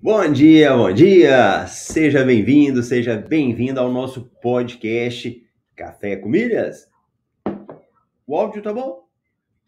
[0.00, 1.66] Bom dia, bom dia!
[1.66, 6.88] Seja bem-vindo, seja bem-vindo ao nosso podcast Café com Milhas.
[8.24, 9.08] O áudio tá bom?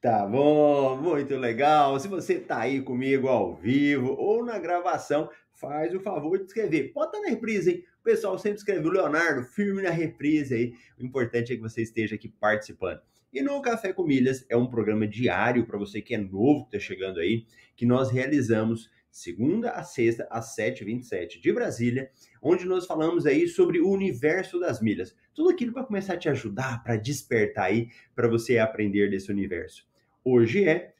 [0.00, 1.98] Tá bom, muito legal.
[1.98, 6.92] Se você tá aí comigo ao vivo ou na gravação, faz o favor de escrever.
[6.97, 7.84] Estar na reprise, hein?
[8.00, 10.72] O pessoal sempre escreve o Leonardo, firme na reprise aí.
[10.97, 13.00] O importante é que você esteja aqui participando.
[13.32, 16.76] E no Café com Milhas é um programa diário para você que é novo, que
[16.76, 22.86] está chegando aí, que nós realizamos segunda a sexta, às 7h27 de Brasília, onde nós
[22.86, 25.14] falamos aí sobre o universo das milhas.
[25.34, 29.88] Tudo aquilo para começar a te ajudar, para despertar aí, para você aprender desse universo.
[30.25, 30.94] Hoje é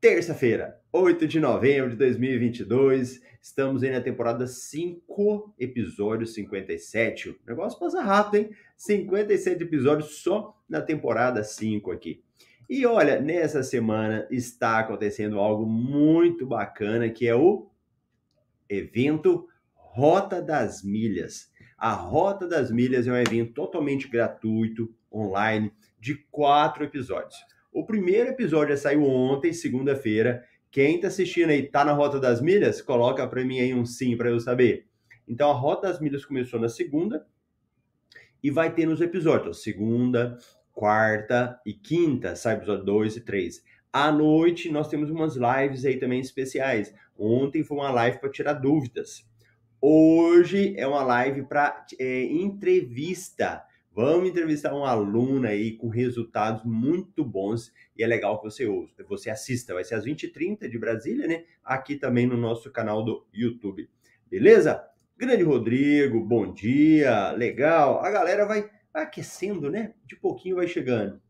[0.00, 3.22] terça-feira, 8 de novembro de 2022.
[3.40, 7.30] Estamos aí na temporada 5, episódio 57.
[7.30, 8.50] O negócio passa rápido, hein?
[8.76, 12.22] 57 episódios só na temporada 5 aqui.
[12.68, 17.68] E olha, nessa semana está acontecendo algo muito bacana que é o
[18.68, 21.52] evento Rota das Milhas.
[21.76, 27.36] A Rota das Milhas é um evento totalmente gratuito, online, de quatro episódios.
[27.72, 30.44] O primeiro episódio já saiu ontem, segunda-feira.
[30.70, 32.80] Quem está assistindo aí está na Rota das Milhas?
[32.80, 34.86] Coloca para mim aí um sim para eu saber.
[35.28, 37.26] Então a Rota das Milhas começou na segunda
[38.42, 40.36] e vai ter nos episódios, segunda,
[40.74, 43.62] quarta e quinta, sai episódio 2 e 3.
[43.92, 46.92] À noite, nós temos umas lives aí também especiais.
[47.16, 49.24] Ontem foi uma live para tirar dúvidas.
[49.80, 53.62] Hoje é uma live para é, entrevista.
[53.92, 59.04] Vamos entrevistar um aluno aí com resultados muito bons e é legal que você ouça,
[59.08, 59.72] você assista.
[59.72, 61.44] Vai ser às 20h30 de Brasília, né?
[61.62, 63.88] Aqui também no nosso canal do YouTube.
[64.28, 64.82] Beleza?
[65.16, 68.00] Grande Rodrigo, bom dia, legal.
[68.00, 69.94] A galera vai aquecendo, né?
[70.06, 71.20] De pouquinho vai chegando.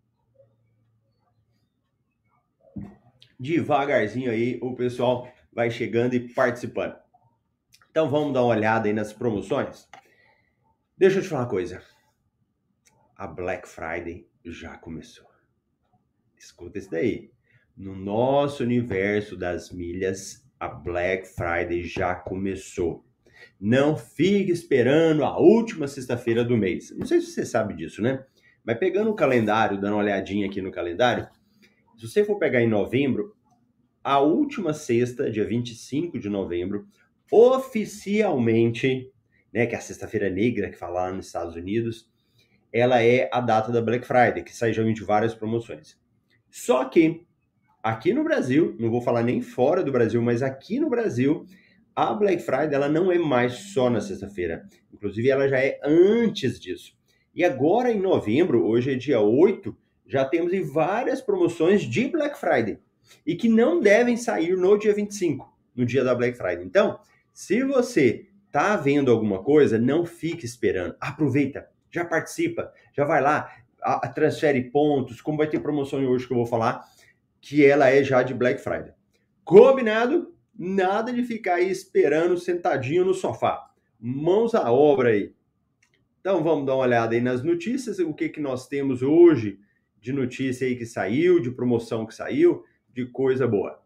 [3.40, 6.96] Devagarzinho aí o pessoal vai chegando e participando.
[7.90, 9.88] Então vamos dar uma olhada aí nas promoções.
[10.96, 11.82] Deixa eu te falar uma coisa.
[13.16, 15.26] A Black Friday já começou.
[16.36, 17.32] Escuta isso daí.
[17.76, 23.03] No nosso universo das milhas, a Black Friday já começou.
[23.60, 26.94] Não fique esperando a última sexta-feira do mês.
[26.96, 28.24] Não sei se você sabe disso, né?
[28.64, 31.28] Mas pegando o calendário, dando uma olhadinha aqui no calendário,
[31.96, 33.34] se você for pegar em novembro,
[34.02, 36.86] a última sexta, dia 25 de novembro,
[37.30, 39.10] oficialmente,
[39.52, 42.10] né, que é a sexta-feira negra que fala lá nos Estados Unidos,
[42.72, 45.96] ela é a data da Black Friday, que sai geralmente várias promoções.
[46.50, 47.24] Só que
[47.82, 51.46] aqui no Brasil, não vou falar nem fora do Brasil, mas aqui no Brasil,
[51.94, 54.66] a Black Friday ela não é mais só na sexta-feira.
[54.92, 56.96] Inclusive, ela já é antes disso.
[57.34, 62.78] E agora, em novembro, hoje é dia 8, já temos várias promoções de Black Friday.
[63.26, 66.64] E que não devem sair no dia 25, no dia da Black Friday.
[66.64, 66.98] Então,
[67.32, 70.94] se você está vendo alguma coisa, não fique esperando.
[71.00, 73.50] Aproveita, já participa, já vai lá,
[74.14, 76.84] transfere pontos, como vai ter promoção hoje que eu vou falar,
[77.40, 78.92] que ela é já de Black Friday.
[79.44, 80.33] Combinado?
[80.56, 83.70] Nada de ficar aí esperando sentadinho no sofá.
[83.98, 85.34] Mãos à obra aí.
[86.20, 89.58] Então vamos dar uma olhada aí nas notícias, o que, que nós temos hoje
[90.00, 93.82] de notícia aí que saiu, de promoção que saiu, de coisa boa.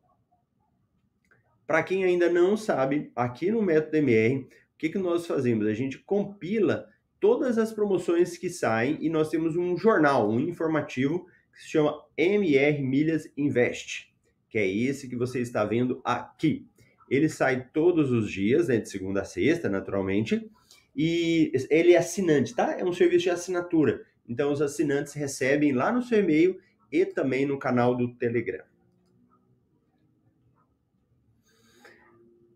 [1.67, 5.67] Para quem ainda não sabe, aqui no Método MR, o que, que nós fazemos?
[5.67, 6.87] A gente compila
[7.19, 12.05] todas as promoções que saem e nós temos um jornal, um informativo que se chama
[12.17, 14.08] MR Milhas Invest
[14.49, 16.67] que é esse que você está vendo aqui.
[17.11, 20.51] Ele sai todos os dias, né, de segunda a sexta, naturalmente,
[20.95, 22.77] e ele é assinante, tá?
[22.79, 24.05] É um serviço de assinatura.
[24.29, 26.59] Então, os assinantes recebem lá no seu e-mail
[26.93, 28.65] e também no canal do Telegram.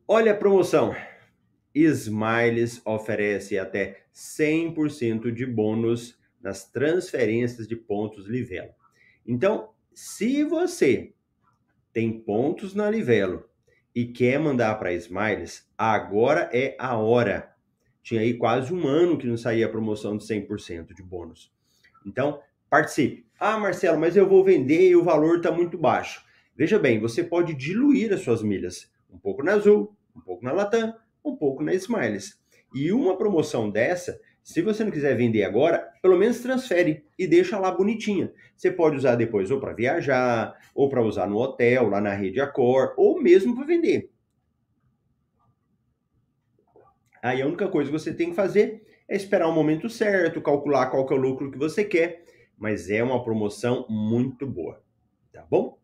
[0.06, 0.95] Olha a promoção.
[1.75, 8.75] Smiles oferece até 100% de bônus nas transferências de pontos Livelo.
[9.27, 11.15] Então, se você
[11.93, 13.44] tem pontos na Livelo
[13.94, 17.53] e quer mandar para Smiles, agora é a hora.
[18.03, 21.53] Tinha aí quase um ano que não saía a promoção de 100% de bônus.
[22.06, 23.27] Então, participe.
[23.39, 26.25] Ah, Marcelo, mas eu vou vender e o valor está muito baixo.
[26.56, 28.91] Veja bem, você pode diluir as suas milhas.
[29.11, 32.41] Um pouco na Azul, um pouco na Latam, um pouco na Smiles.
[32.75, 37.59] E uma promoção dessa, se você não quiser vender agora, pelo menos transfere e deixa
[37.59, 38.33] lá bonitinha.
[38.56, 42.41] Você pode usar depois ou para viajar, ou para usar no hotel, lá na rede
[42.41, 44.11] Accor, ou mesmo para vender.
[47.23, 50.87] Aí a única coisa que você tem que fazer é esperar o momento certo, calcular
[50.91, 52.25] qual que é o lucro que você quer,
[52.59, 54.83] mas é uma promoção muito boa,
[55.33, 55.79] tá bom?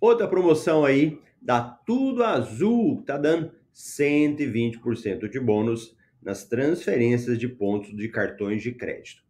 [0.00, 5.96] Outra promoção aí da Tudo Azul, tá dando 120% de bônus
[6.28, 9.22] nas transferências de pontos de cartões de crédito.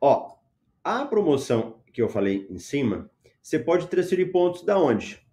[0.00, 0.34] Ó,
[0.82, 3.08] a promoção que eu falei em cima,
[3.40, 5.24] você pode transferir pontos da onde?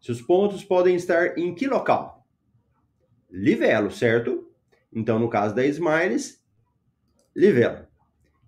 [0.00, 2.26] Seus pontos podem estar em que local?
[3.30, 4.50] Livelo, certo?
[4.92, 6.44] Então, no caso da Smiles,
[7.32, 7.86] Livelo.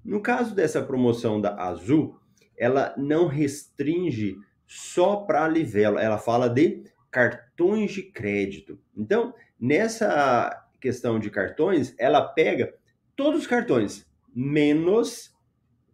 [0.05, 2.19] No caso dessa promoção da Azul,
[2.59, 6.83] ela não restringe só para Livelo, ela fala de
[7.13, 8.77] cartões de crédito.
[8.97, 12.75] Então, nessa questão de cartões, ela pega
[13.15, 15.35] todos os cartões, menos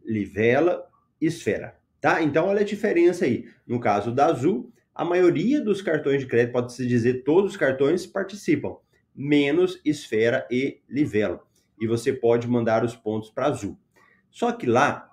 [0.05, 0.87] Livela
[1.21, 2.23] e Esfera, tá?
[2.23, 3.49] Então, olha a diferença aí.
[3.67, 8.06] No caso da Azul, a maioria dos cartões de crédito, pode-se dizer todos os cartões
[8.06, 8.77] participam,
[9.15, 11.41] menos Esfera e Livelo.
[11.81, 13.79] E você pode mandar os pontos para Azul.
[14.31, 15.11] Só que lá,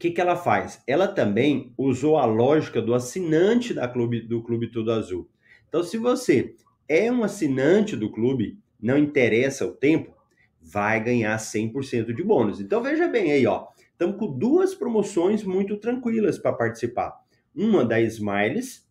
[0.00, 0.82] que, que ela faz?
[0.86, 5.28] Ela também usou a lógica do assinante da clube, do Clube Tudo Azul.
[5.68, 6.56] Então, se você
[6.90, 10.12] é um assinante do clube, não interessa o tempo,
[10.60, 12.60] vai ganhar 100% de bônus.
[12.60, 13.68] Então, veja bem aí, ó.
[13.92, 17.16] Estamos com duas promoções muito tranquilas para participar.
[17.54, 18.90] Uma da Smiles,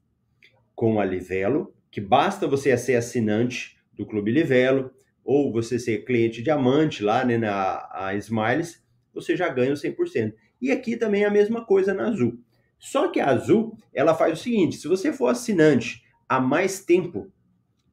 [0.74, 4.92] com a Livelo, que basta você ser assinante do Clube Livelo,
[5.22, 8.82] ou você ser cliente diamante lá né, na a Smiles,
[9.14, 10.34] você já ganha o 100%.
[10.62, 12.40] E aqui também é a mesma coisa na Azul.
[12.80, 17.30] Só que a Azul, ela faz o seguinte, se você for assinante há mais tempo,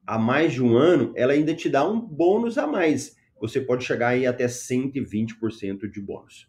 [0.07, 3.17] há mais de um ano, ela ainda te dá um bônus a mais.
[3.41, 6.49] Você pode chegar aí até 120% de bônus.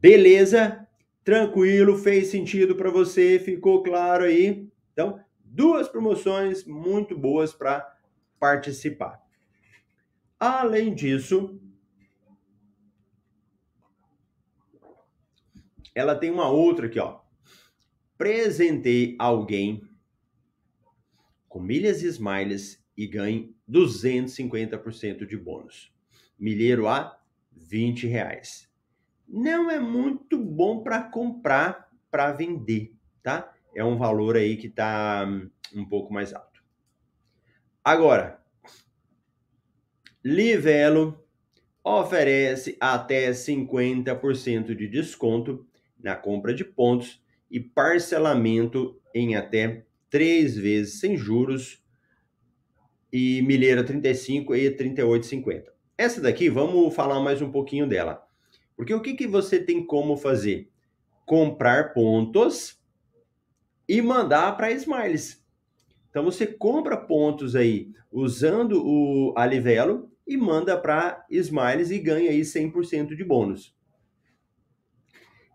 [0.00, 0.86] Beleza?
[1.24, 1.98] Tranquilo?
[1.98, 3.38] Fez sentido para você?
[3.38, 4.68] Ficou claro aí?
[4.92, 7.86] Então, duas promoções muito boas para
[8.38, 9.20] participar.
[10.38, 11.60] Além disso,
[15.94, 17.20] ela tem uma outra aqui, ó.
[18.16, 19.82] Presentei alguém
[21.50, 25.92] com milhas e smiles e ganhe 250% de bônus.
[26.38, 27.20] Milheiro a
[27.50, 28.70] 20 reais.
[29.28, 33.52] Não é muito bom para comprar, para vender, tá?
[33.74, 36.62] É um valor aí que tá hum, um pouco mais alto.
[37.82, 38.40] Agora,
[40.24, 41.26] Livelo
[41.82, 45.66] oferece até 50% de desconto
[45.98, 47.20] na compra de pontos
[47.50, 51.82] e parcelamento em até três vezes sem juros
[53.12, 55.64] e milheira 35 e 38,50.
[55.96, 58.26] Essa daqui, vamos falar mais um pouquinho dela.
[58.76, 60.70] Porque o que, que você tem como fazer?
[61.26, 62.80] Comprar pontos
[63.88, 65.44] e mandar para Smiles.
[66.08, 72.40] Então você compra pontos aí usando o Alivelo e manda para Smiles e ganha aí
[72.40, 73.76] 100% de bônus.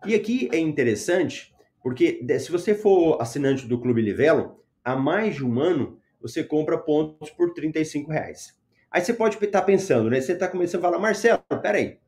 [0.06, 1.52] E aqui é interessante,
[1.86, 6.76] porque se você for assinante do Clube Livelo, há mais de um ano, você compra
[6.76, 8.58] pontos por 35 reais.
[8.90, 10.20] Aí você pode estar pensando, né?
[10.20, 12.00] Você está começando a falar, Marcelo, peraí.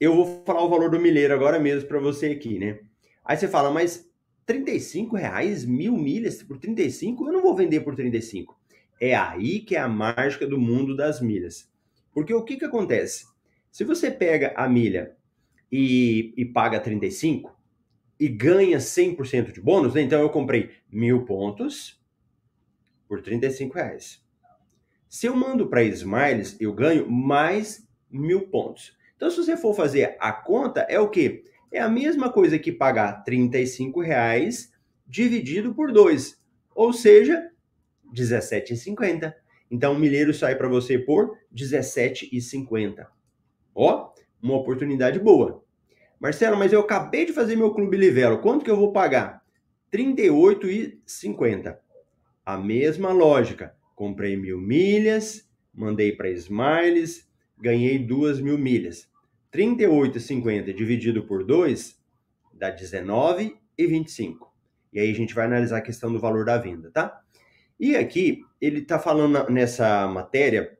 [0.00, 2.80] Eu vou falar o valor do milheiro agora mesmo para você aqui, né?
[3.24, 4.10] Aí você fala, mas
[4.44, 7.28] 35 reais, mil milhas por 35?
[7.28, 8.58] Eu não vou vender por 35.
[9.00, 11.70] É aí que é a mágica do mundo das milhas.
[12.12, 13.24] Porque o que, que acontece?
[13.70, 15.16] Se você pega a milha
[15.72, 17.56] e, e paga 35
[18.20, 20.02] e ganha 100% de bônus, né?
[20.02, 22.00] então eu comprei mil pontos
[23.08, 24.22] por 35 reais.
[25.08, 28.96] Se eu mando para Smiles, eu ganho mais mil pontos.
[29.16, 31.44] Então, se você for fazer a conta, é o quê?
[31.70, 34.72] É a mesma coisa que pagar 35 reais
[35.06, 36.40] dividido por 2,
[36.74, 37.50] ou seja,
[38.14, 39.34] 17,50.
[39.70, 43.06] Então, o milheiro sai para você por 17,50.
[43.74, 44.11] Ó,
[44.42, 45.62] uma oportunidade boa.
[46.20, 49.42] Marcelo, mas eu acabei de fazer meu clube Livelo, quanto que eu vou pagar?
[49.92, 51.76] R$ 38,50.
[52.44, 53.74] A mesma lógica.
[53.94, 59.08] Comprei mil milhas, mandei para Smiles, ganhei duas mil milhas.
[59.52, 62.00] 38,50 dividido por 2
[62.54, 64.36] dá 19,25.
[64.92, 67.20] E aí a gente vai analisar a questão do valor da venda, tá?
[67.78, 70.78] E aqui ele está falando nessa matéria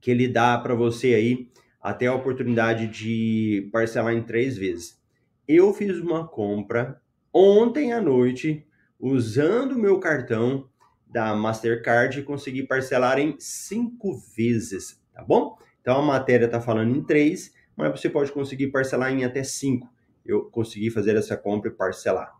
[0.00, 1.51] que ele dá para você aí
[1.82, 5.00] até a oportunidade de parcelar em três vezes.
[5.48, 7.00] Eu fiz uma compra
[7.34, 8.64] ontem à noite
[9.00, 10.68] usando o meu cartão
[11.08, 15.58] da Mastercard e consegui parcelar em cinco vezes, tá bom?
[15.80, 19.92] Então a matéria está falando em três, mas você pode conseguir parcelar em até cinco.
[20.24, 22.32] Eu consegui fazer essa compra e parcelar.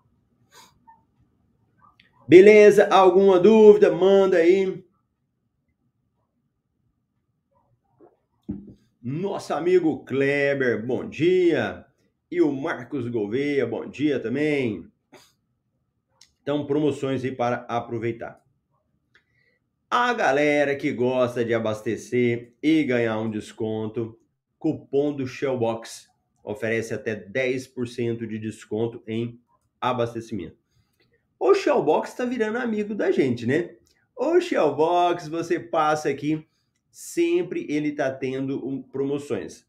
[2.29, 2.87] Beleza?
[2.87, 3.91] Alguma dúvida?
[3.91, 4.85] Manda aí.
[9.05, 11.85] Nosso amigo Kleber, bom dia.
[12.31, 14.87] E o Marcos Gouveia, bom dia também.
[16.41, 18.41] Então, promoções aí para aproveitar.
[19.91, 24.17] A galera que gosta de abastecer e ganhar um desconto,
[24.57, 26.09] cupom do Shellbox
[26.45, 29.41] oferece até 10% de desconto em
[29.81, 30.59] abastecimento.
[31.41, 33.75] O Shellbox está virando amigo da gente, né?
[34.15, 36.47] O Shellbox, você passa aqui,
[36.93, 39.67] sempre ele está tendo um, promoções.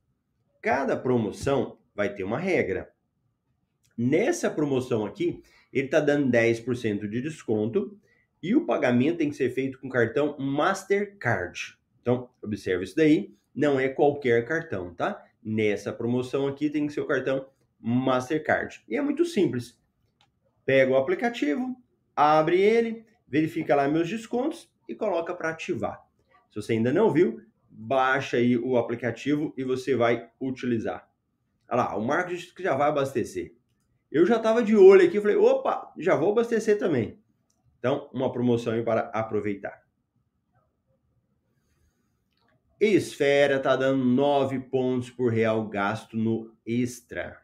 [0.62, 2.92] Cada promoção vai ter uma regra.
[3.98, 7.98] Nessa promoção aqui, ele está dando 10% de desconto
[8.42, 11.78] e o pagamento tem que ser feito com cartão Mastercard.
[12.02, 15.24] Então, observe isso daí, não é qualquer cartão, tá?
[15.42, 17.48] Nessa promoção aqui tem que ser o cartão
[17.80, 18.84] Mastercard.
[18.90, 19.80] E é muito simples.
[20.66, 21.76] Pega o aplicativo,
[22.16, 26.04] abre ele, verifica lá meus descontos e coloca para ativar.
[26.54, 31.10] Se você ainda não viu, baixa aí o aplicativo e você vai utilizar.
[31.68, 33.56] Olha lá, o Marcos que já vai abastecer.
[34.12, 37.20] Eu já estava de olho aqui, falei, opa, já vou abastecer também.
[37.80, 39.82] Então, uma promoção para aproveitar.
[42.80, 47.42] Esfera está dando 9 pontos por real gasto no extra.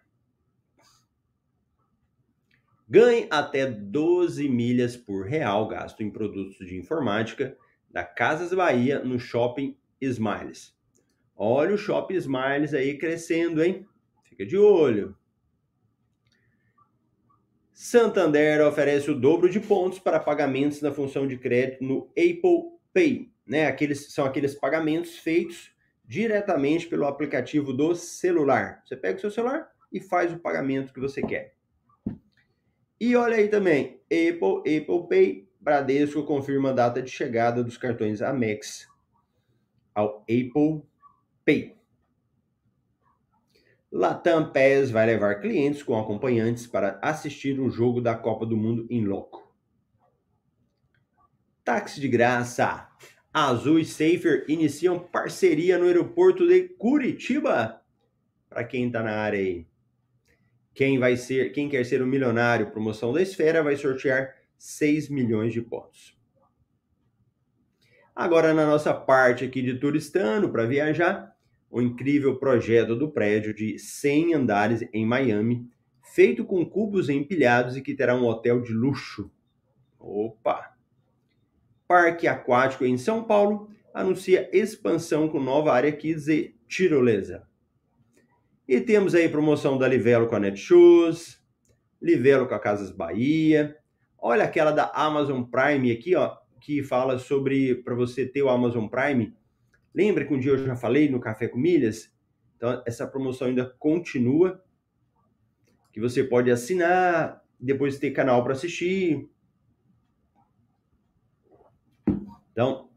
[2.87, 7.57] Ganhe até 12 milhas por real gasto em produtos de informática
[7.89, 10.77] da Casas Bahia no Shopping Smiles.
[11.35, 13.87] Olha o Shopping Smiles aí crescendo, hein?
[14.23, 15.15] Fica de olho.
[17.71, 23.31] Santander oferece o dobro de pontos para pagamentos na função de crédito no Apple Pay.
[23.47, 23.67] Né?
[23.67, 25.71] Aqueles, são aqueles pagamentos feitos
[26.05, 28.81] diretamente pelo aplicativo do celular.
[28.85, 31.55] Você pega o seu celular e faz o pagamento que você quer.
[32.99, 38.21] E olha aí também, Apple, Apple Pay, Bradesco confirma a data de chegada dos cartões
[38.21, 38.87] Amex
[39.93, 40.83] ao Apple
[41.43, 41.77] Pay.
[43.91, 48.87] Latam PES vai levar clientes com acompanhantes para assistir o jogo da Copa do Mundo
[48.89, 49.51] em loco.
[51.65, 52.87] Táxi de graça.
[53.33, 57.81] Azul e Safer iniciam parceria no aeroporto de Curitiba.
[58.47, 59.67] Para quem está na área aí.
[60.73, 65.53] Quem vai ser, quem quer ser um milionário, promoção da Esfera vai sortear 6 milhões
[65.53, 66.15] de pontos.
[68.15, 71.33] Agora na nossa parte aqui de turistano para viajar,
[71.71, 75.67] o incrível projeto do prédio de 100 andares em Miami,
[76.13, 79.31] feito com cubos empilhados e que terá um hotel de luxo.
[79.97, 80.75] Opa!
[81.87, 87.47] Parque Aquático em São Paulo anuncia expansão com nova área Kids e tirolesa.
[88.67, 91.41] E temos aí promoção da Livelo com a Netshoes,
[92.01, 93.75] Livelo com a Casas Bahia.
[94.21, 98.87] Olha aquela da Amazon Prime aqui, ó, que fala sobre para você ter o Amazon
[98.87, 99.33] Prime,
[99.93, 102.13] Lembra que um dia eu já falei no Café com Milhas?
[102.55, 104.63] Então, essa promoção ainda continua.
[105.91, 109.29] Que você pode assinar, depois ter canal para assistir.
[112.51, 112.89] Então,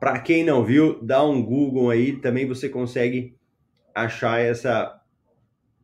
[0.00, 3.36] para quem não viu, dá um Google aí, também você consegue
[3.94, 5.00] achar essa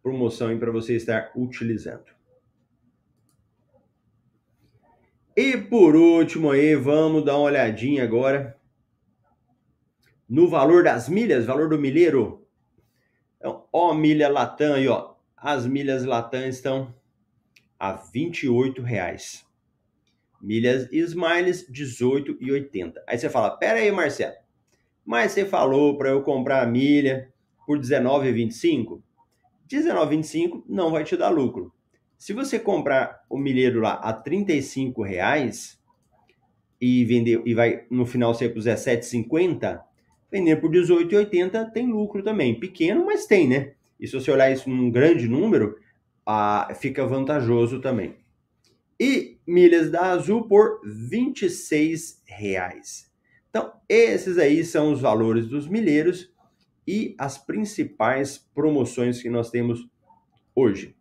[0.02, 2.04] promoção para você estar utilizando.
[5.36, 8.58] E por último aí, vamos dar uma olhadinha agora
[10.28, 12.46] no valor das milhas, valor do milheiro.
[13.38, 15.14] Então, ó, milha Latam aí, ó.
[15.36, 16.94] As milhas Latam estão
[17.78, 19.44] a R$ 28,00.
[20.40, 22.94] Milhas Smiles, R$ 18,80.
[23.06, 24.34] Aí você fala, pera aí, Marcelo,
[25.04, 27.32] mas você falou para eu comprar a milha
[27.66, 29.00] por R$19,25?
[29.70, 31.72] R$19,25 não vai te dar lucro.
[32.22, 35.76] Se você comprar o milheiro lá a R$ 35,00
[36.80, 39.82] e vender e vai no final ser por R$17,50,
[40.30, 42.60] Vender por 18,80 tem lucro também.
[42.60, 43.72] Pequeno, mas tem, né?
[43.98, 45.76] E se você olhar isso num grande número,
[46.24, 48.14] ah, fica vantajoso também.
[49.00, 53.10] E milhas da Azul por 26 reais.
[53.50, 56.32] Então, esses aí são os valores dos milheiros
[56.86, 59.88] e as principais promoções que nós temos
[60.54, 60.94] hoje.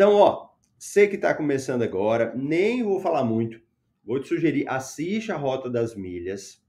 [0.00, 3.60] Então, ó, você que está começando agora, nem vou falar muito,
[4.02, 6.64] vou te sugerir, assista a Rota das Milhas,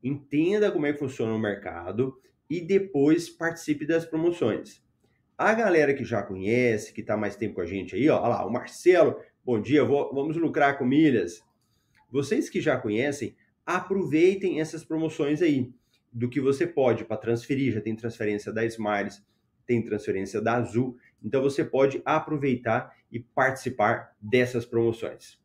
[0.00, 2.16] entenda como é que funciona o mercado
[2.48, 4.80] e depois participe das promoções.
[5.36, 8.28] A galera que já conhece, que está mais tempo com a gente aí, ó, olha
[8.28, 11.42] lá, o Marcelo, bom dia, vou, vamos lucrar com milhas.
[12.12, 13.34] Vocês que já conhecem,
[13.66, 15.74] aproveitem essas promoções aí
[16.12, 17.72] do que você pode para transferir.
[17.72, 19.20] Já tem transferência da Smiles,
[19.66, 20.96] tem transferência da Azul.
[21.22, 25.38] Então você pode aproveitar e participar dessas promoções.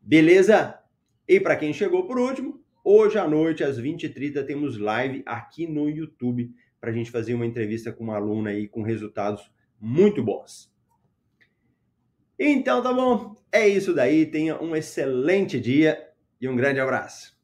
[0.00, 0.78] Beleza?
[1.28, 5.88] E para quem chegou por último, hoje à noite às 20h30 temos live aqui no
[5.88, 9.50] YouTube para a gente fazer uma entrevista com uma aluna aí com resultados
[9.80, 10.72] muito bons.
[12.38, 14.26] Então tá bom, é isso daí.
[14.26, 17.35] Tenha um excelente dia e um grande abraço.